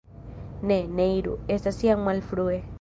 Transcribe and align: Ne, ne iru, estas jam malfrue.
Ne, 0.71 0.77
ne 1.01 1.05
iru, 1.19 1.37
estas 1.59 1.81
jam 1.89 2.05
malfrue. 2.09 2.61